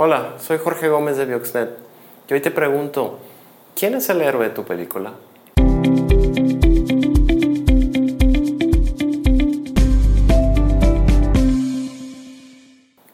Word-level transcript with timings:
Hola, 0.00 0.36
soy 0.38 0.58
Jorge 0.58 0.88
Gómez 0.88 1.16
de 1.16 1.24
Bioxnet 1.24 1.70
y 2.28 2.32
hoy 2.32 2.40
te 2.40 2.52
pregunto, 2.52 3.18
¿quién 3.74 3.96
es 3.96 4.08
el 4.08 4.20
héroe 4.20 4.44
de 4.44 4.54
tu 4.54 4.64
película? 4.64 5.14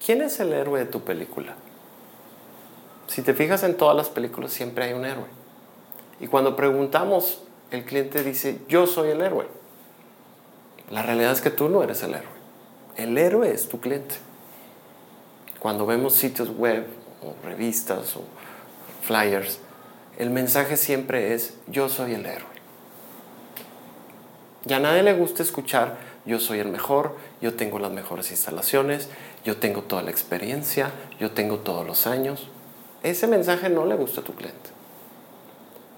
¿Quién 0.04 0.20
es 0.20 0.38
el 0.40 0.52
héroe 0.52 0.80
de 0.80 0.84
tu 0.84 1.00
película? 1.00 1.54
Si 3.06 3.22
te 3.22 3.32
fijas 3.32 3.62
en 3.62 3.78
todas 3.78 3.96
las 3.96 4.10
películas 4.10 4.52
siempre 4.52 4.84
hay 4.84 4.92
un 4.92 5.06
héroe. 5.06 5.24
Y 6.20 6.26
cuando 6.26 6.54
preguntamos, 6.54 7.44
el 7.70 7.86
cliente 7.86 8.22
dice, 8.22 8.58
yo 8.68 8.86
soy 8.86 9.08
el 9.08 9.22
héroe. 9.22 9.46
La 10.90 11.00
realidad 11.00 11.32
es 11.32 11.40
que 11.40 11.48
tú 11.48 11.70
no 11.70 11.82
eres 11.82 12.02
el 12.02 12.12
héroe. 12.12 12.28
El 12.98 13.16
héroe 13.16 13.50
es 13.50 13.70
tu 13.70 13.80
cliente. 13.80 14.16
Cuando 15.64 15.86
vemos 15.86 16.12
sitios 16.12 16.50
web 16.50 16.84
o 17.22 17.34
revistas 17.42 18.18
o 18.18 18.24
flyers, 19.00 19.60
el 20.18 20.28
mensaje 20.28 20.76
siempre 20.76 21.32
es 21.32 21.54
yo 21.68 21.88
soy 21.88 22.12
el 22.12 22.26
héroe. 22.26 22.44
Y 24.66 24.74
a 24.74 24.78
nadie 24.78 25.02
le 25.02 25.14
gusta 25.14 25.42
escuchar 25.42 25.96
yo 26.26 26.38
soy 26.38 26.58
el 26.58 26.68
mejor, 26.68 27.16
yo 27.40 27.54
tengo 27.54 27.78
las 27.78 27.90
mejores 27.92 28.30
instalaciones, 28.30 29.08
yo 29.42 29.56
tengo 29.56 29.80
toda 29.80 30.02
la 30.02 30.10
experiencia, 30.10 30.90
yo 31.18 31.30
tengo 31.30 31.60
todos 31.60 31.86
los 31.86 32.06
años. 32.06 32.50
Ese 33.02 33.26
mensaje 33.26 33.70
no 33.70 33.86
le 33.86 33.94
gusta 33.94 34.20
a 34.20 34.24
tu 34.24 34.34
cliente. 34.34 34.68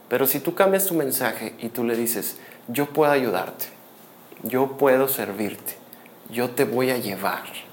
Pero 0.09 0.29
si 0.29 0.39
tú 0.39 0.55
cambias 0.55 0.87
tu 0.87 0.95
mensaje 0.95 1.57
y 1.59 1.71
tú 1.71 1.83
le 1.83 1.97
dices, 1.97 2.37
yo 2.69 2.87
puedo 2.91 3.11
ayudarte, 3.11 3.67
yo 4.45 4.77
puedo 4.77 5.09
servirte, 5.09 5.75
yo 6.31 6.51
te 6.51 6.63
voy 6.63 6.93
a 6.93 6.99
llevar, 6.99 7.66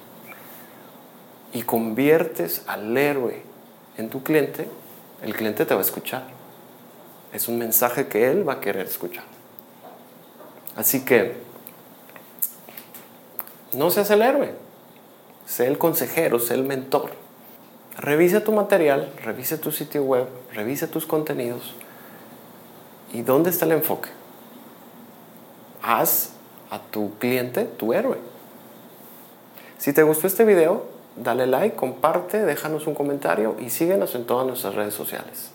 y 1.53 1.61
conviertes 1.61 2.63
al 2.67 2.97
héroe 2.97 3.43
en 3.97 4.09
tu 4.09 4.23
cliente, 4.23 4.67
el 5.21 5.35
cliente 5.35 5.65
te 5.65 5.73
va 5.73 5.81
a 5.81 5.83
escuchar. 5.83 6.23
Es 7.31 7.47
un 7.47 7.57
mensaje 7.57 8.07
que 8.07 8.29
él 8.29 8.47
va 8.47 8.53
a 8.53 8.59
querer 8.59 8.87
escuchar. 8.87 9.23
Así 10.75 11.05
que 11.05 11.35
no 13.73 13.89
seas 13.91 14.09
el 14.09 14.21
héroe, 14.21 14.53
sé 15.45 15.67
el 15.67 15.77
consejero, 15.77 16.39
sé 16.39 16.55
el 16.55 16.63
mentor. 16.63 17.11
Revisa 17.97 18.43
tu 18.43 18.51
material, 18.51 19.13
revisa 19.23 19.57
tu 19.59 19.71
sitio 19.71 20.03
web, 20.03 20.27
revisa 20.51 20.87
tus 20.87 21.05
contenidos. 21.05 21.75
¿Y 23.13 23.21
dónde 23.21 23.51
está 23.51 23.65
el 23.65 23.73
enfoque? 23.73 24.09
Haz 25.83 26.31
a 26.71 26.79
tu 26.79 27.15
cliente 27.19 27.65
tu 27.65 27.93
héroe. 27.93 28.17
Si 29.77 29.93
te 29.93 30.01
gustó 30.01 30.25
este 30.25 30.45
video, 30.45 30.85
dale 31.15 31.47
like, 31.47 31.75
comparte, 31.75 32.43
déjanos 32.43 32.87
un 32.87 32.95
comentario 32.95 33.55
y 33.59 33.69
síguenos 33.69 34.15
en 34.15 34.25
todas 34.25 34.47
nuestras 34.47 34.75
redes 34.75 34.93
sociales. 34.93 35.51